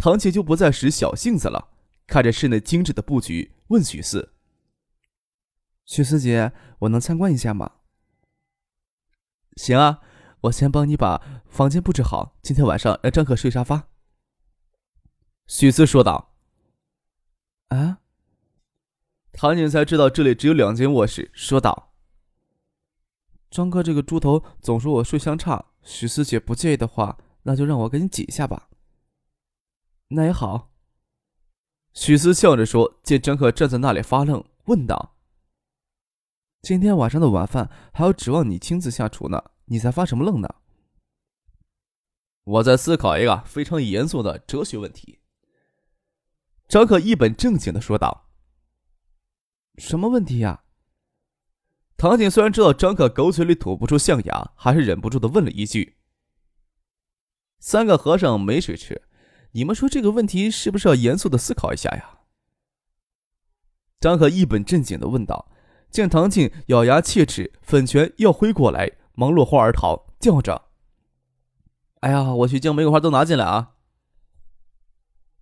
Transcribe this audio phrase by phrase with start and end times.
[0.00, 1.68] 唐姐就不再使小性子了，
[2.06, 4.32] 看着室内精致的布局，问许四
[5.84, 7.72] ：“许四姐，我能参观一下吗
[9.56, 10.00] ？”“行啊，
[10.40, 13.88] 我先帮你把房间布置好，今天晚上让张可睡沙发。”
[15.46, 16.34] 许四说道。
[17.68, 17.98] “啊？”
[19.34, 21.92] 唐姐才知道这里只有两间卧室，说道
[23.50, 28.68] ：“张哥这个猪头总说我睡相差，许四姐不介意的话，那就让我给你挤一下吧。”
[30.12, 30.70] 那也好。
[31.92, 35.16] 许思笑着说，见张可站在那里发愣，问道
[36.62, 40.48] ：“今天晚上的晚饭还要指望你亲自下厨呢，你在发什么愣呢？”
[42.44, 45.20] 我在思考一个非常严肃的哲学问题。
[46.66, 48.30] 张可一本正经的说道
[49.78, 50.64] ：“什么问题呀？”
[51.96, 55.98] 唐景虽然知道张可狗嘴里吐不出象牙，还是忍不住的问了一句
[57.60, 59.02] ：“三个和尚没水吃。”
[59.52, 62.18] 你们说这个问题是不是要严肃的思考一下呀？
[63.98, 65.46] 张可一本正经的问道。
[65.90, 70.66] 见唐静咬牙切齿，粉拳要挥过来，忙落荒而逃，叫着
[71.98, 73.72] ：“哎呀，我去将玫瑰花都拿进来啊！”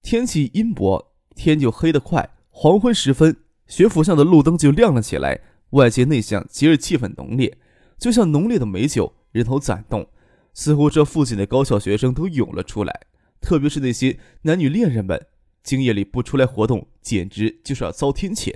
[0.01, 2.31] 天气阴薄，天就黑得快。
[2.49, 3.37] 黄昏时分，
[3.67, 5.39] 学府巷的路灯就亮了起来，
[5.71, 7.59] 外界内向节日气氛浓烈，
[7.99, 10.09] 就像浓烈的美酒，人头攒动，
[10.55, 13.07] 似乎这附近的高校学生都涌了出来。
[13.41, 15.27] 特别是那些男女恋人们，
[15.63, 18.55] 今夜里不出来活动，简直就是要遭天谴。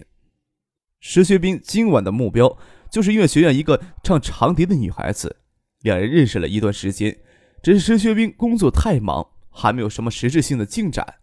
[1.00, 2.56] 石学兵今晚的目标
[2.90, 5.36] 就是音乐学院一个唱长笛的女孩子，
[5.80, 7.18] 两人认识了一段时间，
[7.62, 11.14] 只是石学兵工作太忙，还没有什么实质性的进展。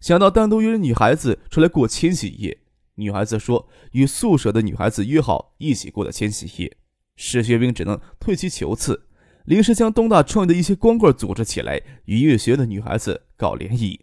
[0.00, 2.58] 想到单独约女孩子出来过千禧夜，
[2.96, 6.76] 女孩子说与宿舍的女孩子约好一起过的千禧夜，
[7.16, 9.05] 石学兵只能退其求次。
[9.46, 14.00] 临时将东大创业的一些光棍组织起来，与音乐学院的女孩子搞联谊。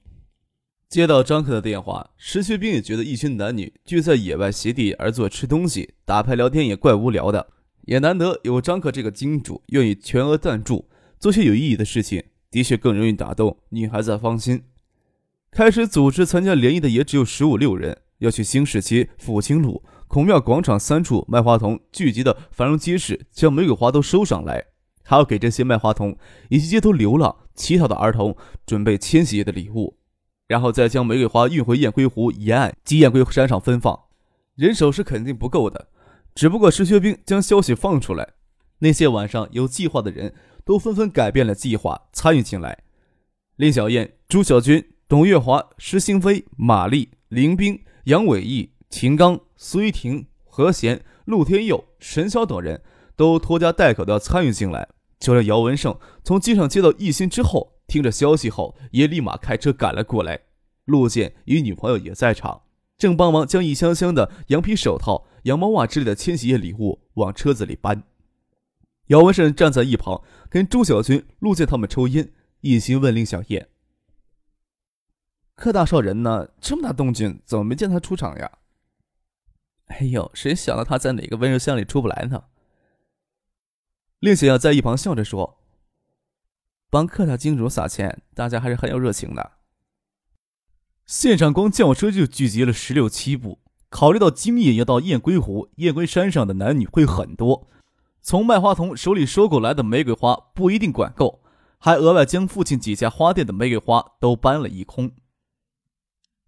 [0.88, 7.48] 接到张克的电话，石学兵也觉得一群男女聚在野外席地而坐吃东西、打牌聊天也怪无聊的，
[7.82, 10.88] 也难得有张克这个金主愿意全额赞助，
[11.20, 14.64] 做些有意义的事情，的确更容易打动女孩子芳心。
[15.52, 24.68] 开始组织参加联谊的也只有十五六人，要去新市区、复兴路、孔庙广场三处卖花童聚集的繁荣街市，将玫瑰花都收上来。
[25.04, 26.18] 还要给这些卖花童
[26.50, 29.98] 以及街头流浪乞讨的儿童准备千禧夜的礼物，
[30.48, 34.00] 然后再将玫瑰花运回雁归湖沿岸及雁归山上分放。
[34.56, 35.90] 人手是肯定不够的，
[36.34, 38.34] 只不过石学兵将消息放出来，
[38.80, 40.34] 那些晚上有计划的人
[40.64, 42.80] 都纷纷改变了计划，参与进来。
[43.58, 52.82] 林小燕、朱小军、董月华、石兴飞、马丽、林冰、杨伟义、秦刚、苏玉婷、何贤、陆天佑、沈晓等人。
[53.16, 54.90] 都拖家带口的参与进来，
[55.24, 60.42] 就连姚文胜从机场接到一心之后，听着消息后也立马开车赶了过来。
[60.84, 62.64] 陆健与女朋友也在场，
[62.98, 68.04] 正帮忙将一箱箱的羊皮手套、羊毛袜之类的千禧夜礼物往车子里搬。
[69.08, 73.70] 姚文胜站在一旁跟朱小军、陆健他们抽烟，一心问林小叶
[75.56, 76.50] ：“柯大少人呢？
[76.60, 78.52] 这么大动静，怎么没见他出场呀
[79.88, 82.44] ？”“哎呦，谁想到他在哪个温柔乡里出不来呢？”
[84.24, 85.58] 令小燕在一旁笑着说
[86.90, 89.52] ：“帮客大金主撒钱，大家还是很有热情的。”
[91.06, 93.60] 现场光轿车就聚集了十六七部。
[93.90, 97.68] 考虑到今夜要到雁归湖、雁归山上的男女会很多，
[98.22, 101.44] 从卖花童手里收购来的玫瑰花不一定管够，
[101.78, 105.12] 还额外将附近几家花店的玫瑰花都搬了一空。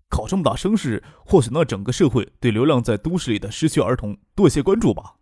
[0.08, 5.16] 搞这么大声势，或许能让整个社会对流浪在都市里的失学儿童多些关注吧。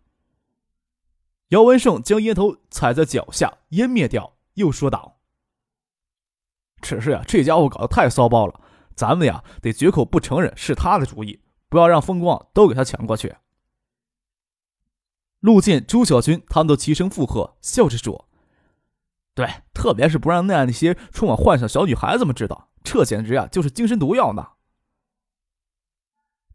[1.54, 5.20] 姚文胜将烟头踩在脚下，烟灭掉，又说道
[6.82, 8.60] ：“只是呀，这家伙搞得太骚包了，
[8.96, 13.36] 咱们呀得绝口不承认是他的主意，不要让风光都给他抢过去。”
[15.38, 18.28] 陆健、朱小军他们都齐声附和，笑着说
[19.32, 24.54] ：“对，特别是不让那样那些充满幻想小女孩子们知道，这简直呀就是精神毒药呢。”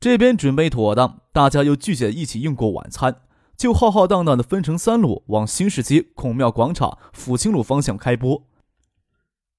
[0.01, 3.21] 这边准备妥当，大家又聚在一起用过晚餐。
[3.59, 8.47] 就浩浩荡荡的分成三路往新市街、孔庙广场、抚清路方向开播。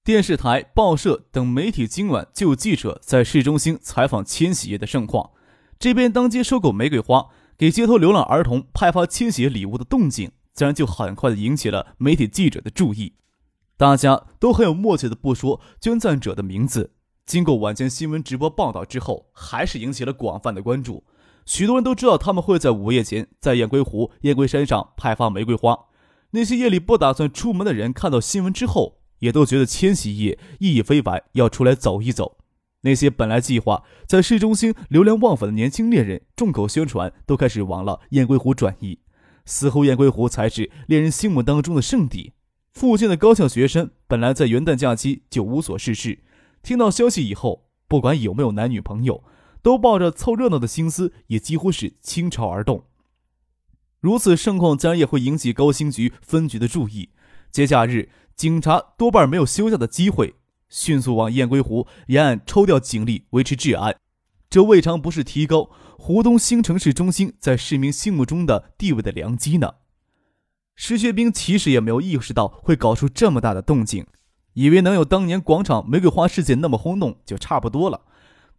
[0.03, 5.29] 电视台、报社等媒体今晚就有记者在市中心采访千禧夜的盛况。
[5.77, 13.13] 这边当街收购玫瑰花，给街头流浪儿童派发千禧礼物的动静，自然就很快的引起了媒体记者的注意。
[13.77, 16.93] 大家都很有默契的不说捐赞者的名字。
[17.27, 21.03] 经过晚间新闻直播报道之后，还是引起了广泛的关注。
[21.53, 25.77] 许多人都知道他们会在午夜前在雁归湖、雁归山上派发玫瑰花。
[26.29, 32.37] 那些夜里不打算出门的人看到新闻之后，也都觉得千禧夜意义非凡，要出来走一走。
[32.83, 38.99] 那些本来计划在市中心流连忘返的年轻恋人，众口宣传都开始往了雁归湖转移，
[39.43, 42.31] 似乎雁归湖才是恋人心目当中的圣地。
[42.71, 46.19] 附近的高校学生本来在元旦假期就无所事事，
[46.63, 49.21] 听到消息以后，不管有没有男女朋友。
[49.61, 52.85] 都抱着凑热闹的心思，也几乎是倾巢而动。
[53.99, 57.09] 如此盛况，自然也会引起高新局分局的注意。
[57.51, 60.33] 节假日，警察多半没有休假的机会，
[60.69, 63.95] 迅速往雁归湖沿岸抽调警力维持治安。
[64.49, 69.75] 这未尝不是提高湖东新城市中心在市民心目中的地位的良机呢。
[70.75, 74.07] 石学兵其实也没有意识到会搞出这么大的动静，
[74.53, 78.01] 以为能有当年广场玫瑰花事件那么轰动就差不多了。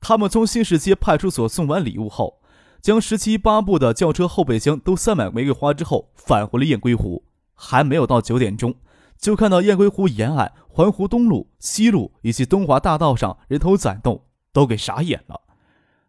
[0.03, 2.41] 他们从新市街派出所送完礼物后，
[2.83, 7.25] 将十七八部的轿车后备箱都塞满玫瑰花之后，返回了雁归湖。
[7.55, 8.75] 还没有到九点钟，
[9.17, 15.43] 就看到雁归湖沿岸环湖东路、西路以及东华大道上人头攒动，都给傻眼了。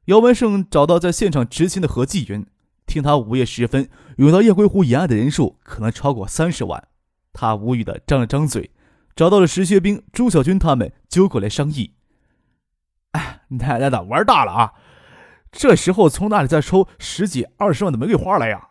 [0.06, 2.44] 姚文胜找到在现场执勤的何继云，
[2.88, 3.88] 听他午夜时分
[4.18, 6.88] 涌到雁归湖沿岸的人数可能超过三十万，
[7.32, 8.72] 他无语的张了张嘴，
[9.16, 11.92] 找到了石学兵、朱小军他们，揪过来商议。
[13.18, 14.74] 哎，奶奶的，玩大了啊！
[15.52, 18.70] 这时候从哪里再抽十几二十万的玫瑰花来呀？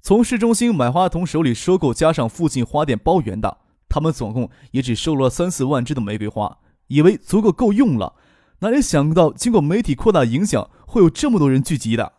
[0.00, 3.58] 从市中心买花童手里收购，加上附近花店包圆的，
[3.88, 6.58] 他们总共也只收了三四万支的玫瑰花，
[6.88, 8.14] 以为足够够用了。
[8.60, 12.14] 哪里想到，经过媒体扩大影响，会有这么多人聚集的。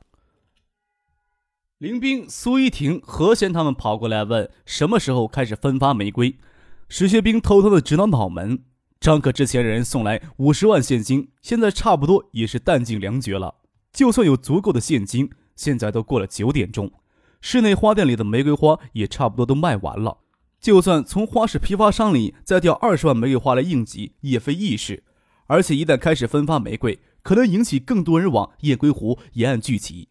[1.79, 6.37] 林冰、苏一婷、何贤他们跑过来问，什么时候开始分发玫瑰？
[6.89, 8.63] 石学兵偷偷的指导脑门。
[8.99, 13.55] 张可之前人送来五十万现金，现在差不多也是弹尽粮绝了。
[13.91, 16.91] 就算有足够的现金，现在都过了九点钟，
[17.39, 20.17] 室内花店里的玫瑰花也差不多都卖完了。
[20.59, 25.03] 就算从花市批发商里再调二十万玫瑰花来应急，也非易事。
[25.45, 30.09] 而且一旦开始分发玫瑰，可能引起更多人往雁归湖沿岸聚集。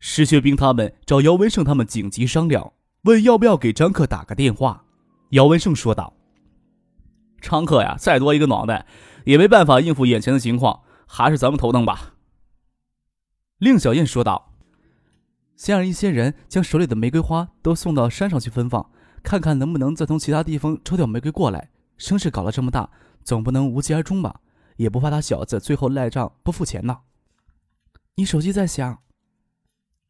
[0.00, 2.72] 石学兵他们找姚文胜他们紧急商量，
[3.02, 4.84] 问要不要给张克打个电话。
[5.30, 6.17] 姚文胜说道。
[7.40, 8.86] 昌客呀，再多一个脑袋，
[9.24, 12.14] 也没办法应付眼前的情况，还是咱们头疼吧。
[13.58, 14.54] 令小燕说道
[15.56, 18.90] ：“先让一些人将手里的玫瑰花都送到山上去分放，
[19.22, 21.70] 看看能不能再从其他地方抽调玫瑰过来。
[21.96, 22.90] 声势搞了这么大，
[23.24, 24.40] 总不能无疾而终吧？
[24.76, 26.98] 也不怕他小子最后赖账不付钱呢。”
[28.14, 28.98] 你手机在响。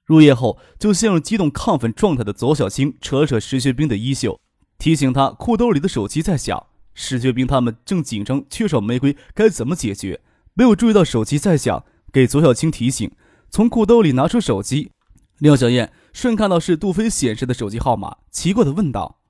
[0.05, 4.41] 入夜后就陷入激动亢奋状态的左小青扯了扯石学兵的衣袖，
[4.79, 6.68] 提醒他裤兜里的手机在响。
[7.01, 10.21] 石学兵他们正紧张，缺少玫瑰该怎么解决？
[10.55, 13.09] 没有注意到手机在响，给左小青提醒。
[13.49, 14.91] 从裤兜里拿出手机，
[15.39, 19.21] 廖小燕顺看到是杜飞显示的手机号码，奇怪的问道：“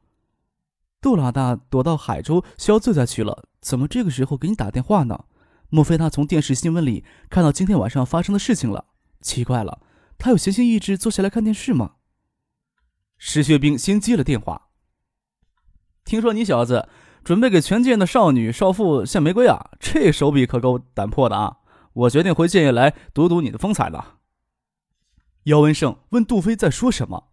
[1.02, 5.26] 杜老大躲到海州消罪再去了，怎么这个时候给你打电话呢？
[5.68, 8.86] 莫非他从电视新闻里看到今天晚上发生的事情了？
[9.20, 9.82] 奇怪了，
[10.16, 11.96] 他有闲心逸致坐下来看电视吗？”
[13.18, 14.68] 石学兵先接了电话，
[16.06, 16.88] 听说你小子。
[17.28, 19.72] 准备给全县的少女少妇献玫瑰啊！
[19.78, 21.58] 这手笔可够胆魄的啊！
[21.92, 24.14] 我决定回建业来赌赌你的风采了。
[25.42, 27.28] 姚文胜问杜飞在说什么。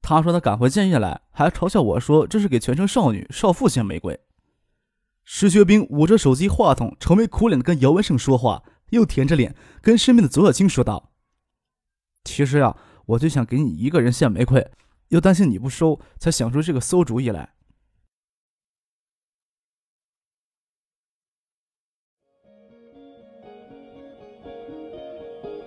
[0.00, 4.18] 他说他赶回建业来，还嘲笑我说这是给全城少女少妇献玫瑰。
[5.24, 11.12] 石学兵捂着手机话筒，愁眉苦脸的跟姚文胜说话，又舔着脸跟身边的左小青说道
[12.24, 14.70] ：“其实啊，我就想给你一个人献玫瑰，
[15.08, 17.50] 又担心你不收，才想出这个馊主意来。”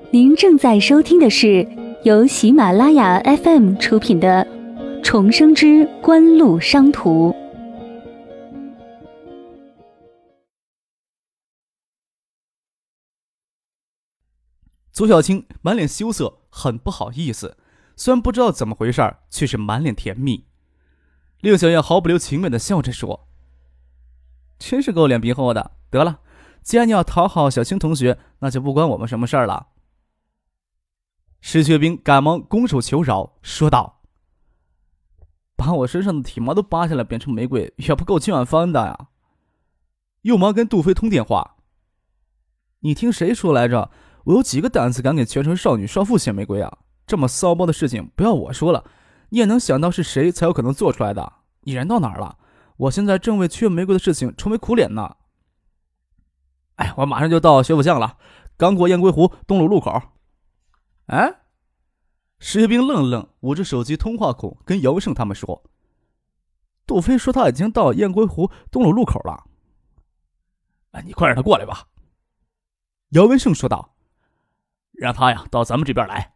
[0.10, 1.68] 您正在收听的是
[2.06, 4.48] 由喜马拉雅 FM 出品的
[5.04, 7.32] 《重生之官路商途》。
[14.94, 17.58] 左小青满脸羞涩，很不好意思，
[17.98, 20.46] 虽然不知道怎么回事却是满脸甜蜜。
[21.42, 23.28] 令小燕毫不留情面的笑着说
[24.58, 25.72] ：“真是够脸皮厚的。
[25.90, 26.22] 得了，
[26.64, 29.68] 既然你要讨好小青同学，那就不关我们什么事儿了。”
[31.50, 34.02] 石学兵赶忙拱手求饶，说道
[35.56, 39.08] ：“把我身上的体毛都扒下来变成玫瑰，也不够今晚翻的呀。
[40.24, 41.56] 又忙跟杜飞通电话。
[42.82, 43.90] 你听谁说来着？
[44.26, 46.80] 我有几个胆子敢给全城少女少妇献玫瑰啊？
[47.06, 48.84] 这么骚包的事情，不要我说了，
[49.30, 51.32] 你也能想到是谁才有可能做出来的。
[51.62, 52.38] 你人到哪儿了？
[52.76, 55.16] 我现在正为缺玫瑰的事情愁眉苦脸呢。
[56.76, 58.18] 哎，我马上就到学府巷了，
[58.58, 60.02] 刚过燕归湖东路路口。
[61.08, 61.42] 哎，
[62.40, 65.64] 石学兵愣愣，捂着手机通话孔跟姚胜他们说
[66.86, 69.46] ：“杜飞说他已经到雁归湖东路路口了。”
[70.92, 71.88] 哎，你快让他过来吧。”
[73.12, 73.96] 姚文胜说道。
[74.92, 76.34] 让他呀到咱们这边来。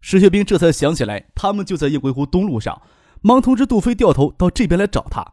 [0.00, 2.82] 石学兵这才想起来，他们就在雁归湖东路上，
[3.22, 5.24] 忙通知杜飞掉头到这边来找他。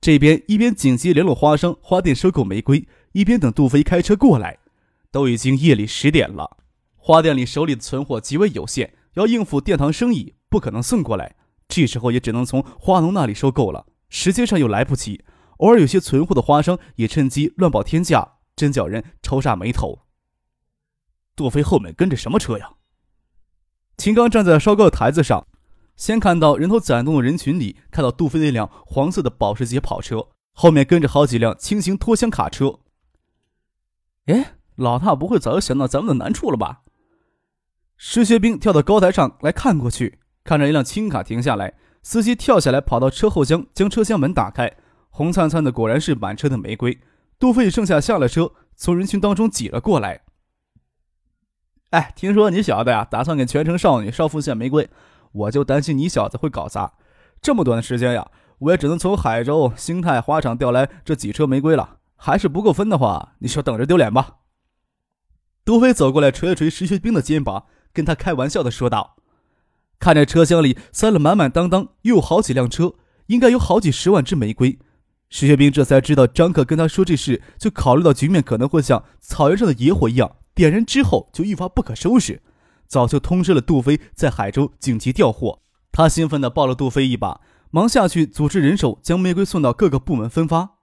[0.00, 4.58] 这边一边紧急联络花商花店收购玫瑰，一边等杜飞开车过来。
[5.10, 6.58] 都已经夜里十点了，
[6.98, 11.36] 花店里手里的存货极为有限，要应付殿堂生意，不可能送过来。
[11.66, 15.24] 这时候也只能从花农那里收购了，时间上又来不及。
[15.58, 20.00] 偶尔有些存货的花商也趁机乱报天价，真叫人抽煞眉头。
[21.34, 22.72] 杜飞后面跟着什么车呀？
[23.96, 25.46] 秦刚站在稍高的台子上，
[25.96, 32.80] 先看到人头攒动的人群里，看到杜飞那辆黄色的保时捷跑车，后面跟着好几辆轻型拖箱卡车。
[34.26, 36.82] 哎，老大不会早就想到咱们的难处了吧？
[38.00, 44.72] 石学兵跳到高台上来看过去，看着一辆轻卡停下来，司机跳下来跑到车后厢，将车厢门打开，
[45.10, 46.96] 红灿灿的果然是满车的玫瑰。
[47.40, 50.20] 杜飞剩下下了车，从人群当中挤了过来。
[51.90, 54.88] 哎，听说你小子呀，打算给全城少女少妇献玫瑰，
[55.32, 56.92] 我就担心你小子会搞砸。
[57.42, 64.36] 这么短的时间呀，我也只能从海州兴泰花场调来这几车玫瑰了，还是不够分的话，你就等着丢脸吧。
[65.64, 69.16] 杜飞走过来，捶了捶石学兵的肩膀，跟他开玩笑的说道
[69.98, 72.94] ：“看着车厢里塞了满满当当，又有好几辆车，
[73.26, 74.78] 应该有好几十万只玫瑰。”
[75.30, 80.36] 石学兵这才知道，张克跟他说这事，就考虑到局面可能会像草原上的野火一样。
[80.54, 82.42] 点燃之后就一发不可收拾，
[82.86, 85.60] 早就通知了杜飞在海州紧急调货。
[85.92, 87.40] 他兴奋地抱了杜飞一把，
[87.70, 90.78] 忙下去组织人手将玫瑰送到各个部门分发。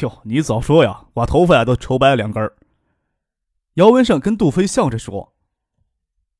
[0.00, 2.56] 哟，你早说呀，我头发呀都愁白了两根儿。
[3.74, 5.33] 姚文胜跟杜飞笑着说：“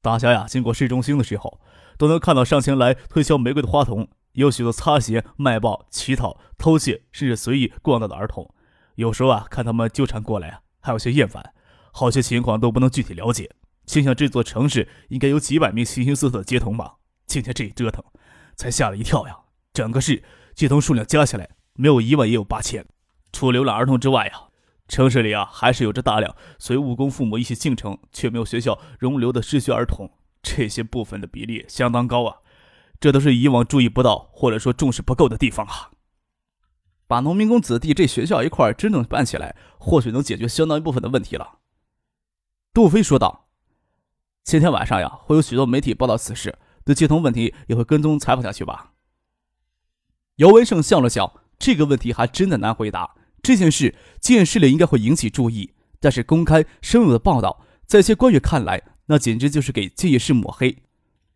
[0.05, 1.59] 大家呀，经过市中心的时候，
[1.97, 8.55] 都能看到上前来推销玫瑰的花童，有许多擦鞋、卖报、乞讨、偷窃，甚至随意逛荡的儿童。
[8.97, 11.55] 有时候啊，看他们纠缠过来啊，还有些厌烦。”
[11.91, 13.51] 好些情况都不能具体了解，
[13.87, 16.97] 心想这座城市应该有几百名形形色色的街童吧。
[17.27, 18.05] 今天这一折腾，
[18.57, 19.35] 才吓了一跳呀！
[19.73, 20.23] 整个市
[20.55, 22.85] 街童数量加起来，没有一万也有八千。
[23.33, 24.44] 除流浪儿童之外呀，
[24.87, 30.11] 城市里啊还是有着大量随务工父母一起进城却没有学校容留的失学儿童，
[30.43, 32.39] 这些部分的比例相当高啊。
[33.01, 35.91] 这都是以往注意不到或者说重视不够的地方啊。
[37.07, 41.59] 把农民工子弟这学校一块真正办起来，或许能解决相当一部分的问题了。
[42.73, 43.49] 杜飞说道
[44.43, 48.93] ：“今天晚上呀，会有许多媒体报道此事，对接通问题也会跟踪采访下去吧。”
[50.37, 53.15] 姚文胜笑了笑，这个问题还真的难回答。
[53.45, 55.71] 这件事见势了应该会引起注意，
[56.01, 60.79] 但是公开深入的报道，在一些官员看来，那简直就是给建业市抹黑。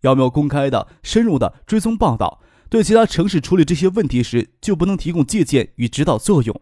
[0.00, 6.60] 要没有公开的、深入的追踪报道，对其他城市处理这些问题时就不能提供借鉴与指导作用，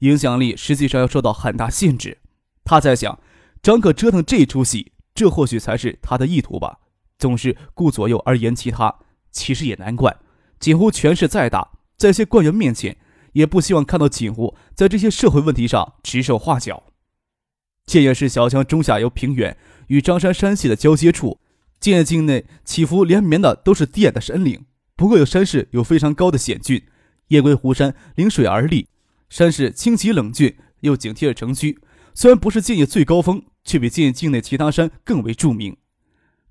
[0.00, 2.18] 影响力实际上要受到很大限制。
[2.64, 3.18] 他在想。
[3.60, 6.78] 张可折腾这出戏，这或许才是他的意图吧。
[7.18, 8.94] 总是顾左右而言其他，
[9.32, 10.16] 其实也难怪。
[10.60, 12.96] 几乎权势再大，在一些官员面前，
[13.38, 16.82] 也不希望看到锦湖在这些社会问题上指手画脚。
[17.86, 21.38] 建业市小江中下游平原与张山山系的交接处，
[21.78, 24.66] 建业境内起伏连绵的都是低矮的山岭，
[24.96, 26.82] 不过有山势有非常高的险峻。
[27.28, 28.88] 雁归湖山临水而立，
[29.28, 31.78] 山势清奇冷峻，又紧贴着城区。
[32.14, 35.76] 虽然不是建业最高峰，却比建业境内其他山更为著名。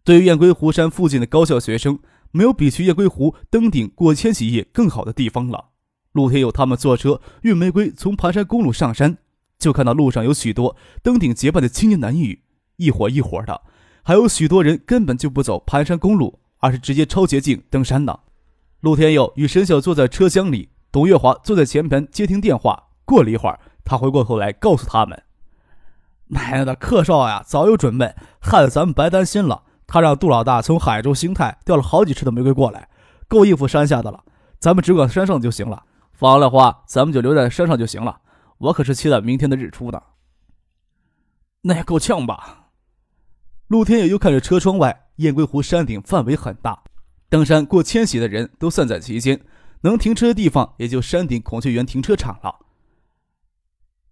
[0.05, 1.99] 对于雁归湖山附近的高校学生，
[2.31, 5.71] 没有比去雁归湖登顶过千禧夜更好的地方了。
[6.13, 9.17] 陆天佑他们坐车运玫瑰从盘山公路上山，
[9.59, 12.41] 就看到路上有许多登顶结伴的青年男女，
[12.77, 13.61] 一伙一伙的，
[14.03, 18.19] 还有许多人根本就不走盘山公路，而是直接抄捷径登山呢。
[18.81, 22.83] 陆天佑与沈晓坐在车厢里，董月华坐在前排接听电话。
[23.05, 25.23] 过了一会儿，他回过头来告诉他们。
[26.27, 29.63] 奶奶的，客少呀，早有准备，害得咱们白担心了。
[29.87, 32.89] 他让杜老大从海州兴泰调了好几车的玫瑰过来，
[33.27, 34.23] 够应付山下的了。
[34.59, 35.83] 咱们只管山上就行了。
[36.17, 38.21] 放了花，咱们就留在山上就行了。
[38.57, 40.01] 我可是期待明天的日出呢。
[41.61, 42.71] 那也够呛吧？
[43.67, 46.81] 陆天野又看着车窗外，雁归湖山顶范围很大，
[47.29, 49.39] 登山过千禧的人都散在其间，
[49.81, 52.65] 能停车的地方也就山顶孔雀园停车场了。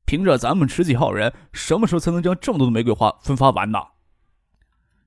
[0.06, 3.80] 凭着咱们十几号人，什么时候才能将这么多的玫瑰花分发完呢？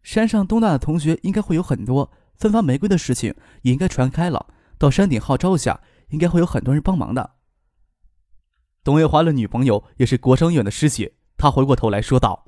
[0.03, 4.47] 山上东大的同学应该会有很多，分发玫瑰的事情也应该传开了。
[4.77, 7.37] 到山顶号召下，应该会有很多人帮忙的。
[8.85, 12.47] 董月华的女朋友也是国商院的师姐，她回过头来说道：“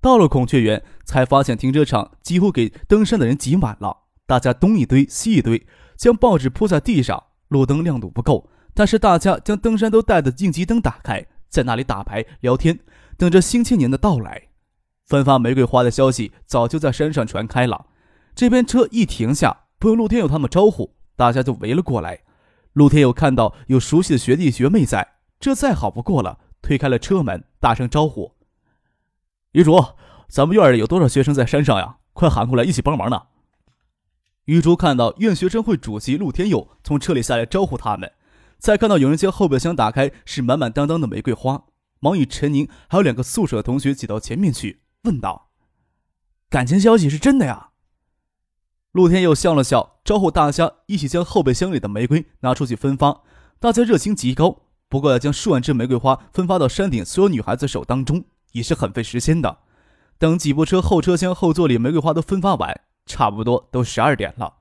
[0.00, 12.78] 到了孔雀园，才发现停车场几乎给登山的人挤满了，大家东一堆西一堆，将报纸铺在地上，路灯亮度不够，但是大家将登山都带的应急灯打开，在那里打牌聊天，
[13.16, 14.50] 等着新青年的到来。
[15.06, 17.86] 分发玫瑰花的消息早就在山上传开了，
[18.34, 22.22] 这边车一停下，不用陆天佑他们招呼。”大家就围了过来，
[22.74, 28.34] 陆天佑看到有熟悉的学弟学妹在，这再好不过了，推开了车门，大声招呼
[29.52, 29.80] ：“余竹，
[30.28, 31.98] 咱们院里有多少学生在山上呀？
[32.12, 33.28] 快喊过来一起帮忙呢！”
[34.46, 38.12] 余竹看到院学生会主席陆天佑从车里下来招呼他们，
[38.58, 41.66] 再看到有人将后备箱打开，是满满当当的玫瑰花，
[42.00, 45.50] 忙与陈宁还有两个宿舍同学挤到前面去，问道
[46.50, 47.70] ：“感情消息是真的呀？”
[48.90, 53.22] 陆天佑笑了笑，招呼大家一起将后备箱里的玫瑰拿出去分发。
[53.58, 59.60] 大家热情极高，不过要将数万支玫瑰花分发到山顶所有女孩子手当中，也是很费时间的。
[60.18, 64.56] 等几部车后车厢后座里玫瑰花都分发完，差不多都十二点了。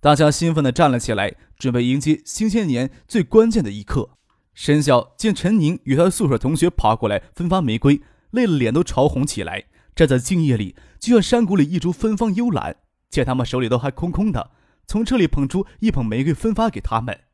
[0.00, 4.10] 大家兴奋地站了起来，准备迎接新千年最关键的一刻。
[4.52, 12.76] 沈晓见陈宁与他的宿舍同学爬过来分发玫瑰，累了脸都潮红起来，站在静夜里，就像山谷里一株芬芳幽兰。
[13.08, 14.50] 见他们手里都还空空的，
[14.86, 17.24] 从车里捧出一捧玫瑰分发给他们。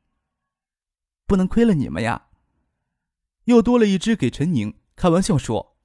[1.27, 2.29] 不能亏了你们呀！
[3.45, 5.77] 又多了一支给陈宁，开玩笑说：“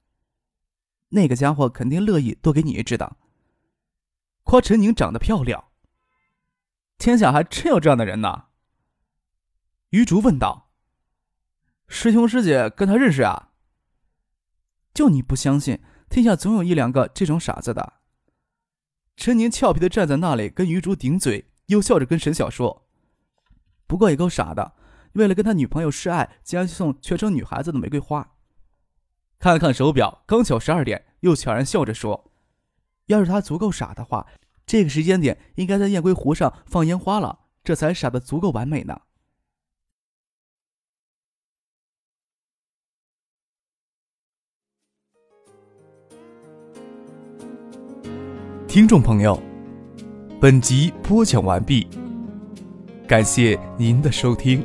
[1.10, 3.16] 那个家伙肯定乐意多给你一支的。”
[4.44, 5.68] 夸陈宁长得漂亮。
[6.98, 8.46] 天下还真有这样的人呢。
[9.90, 10.70] 余竹问道
[11.88, 13.50] ：“师兄师姐跟他认识啊？”
[14.94, 18.00] 就你不相信，天下总有一两个这种傻子的。
[19.16, 22.86] 陈宁俏皮的站在那里，跟余竹顶嘴，又笑着跟沈晓说
[23.86, 24.74] ：“不过也够傻的，
[25.14, 28.36] 为了跟他女朋友示爱，竟然送全城女孩子的玫瑰花。”
[29.38, 32.30] 看了看手表，刚巧十二点，又悄然笑着说
[33.06, 34.26] ：“要是他足够傻的话，
[34.64, 39.00] 这个时间点应该在雁归湖上放烟花了，这才傻的足够完美呢。”
[48.66, 49.40] 听众朋友，
[50.44, 51.86] 本集播讲完毕，
[53.08, 54.62] 感谢您的收听。